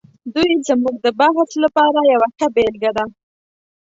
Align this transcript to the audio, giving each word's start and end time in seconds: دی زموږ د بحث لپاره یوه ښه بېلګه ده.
دی 0.33 0.47
زموږ 0.67 0.95
د 1.05 1.07
بحث 1.19 1.49
لپاره 1.63 1.99
یوه 2.13 2.27
ښه 2.37 2.47
بېلګه 2.55 2.91
ده. 2.97 3.05